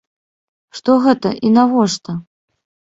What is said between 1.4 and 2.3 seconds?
і навошта?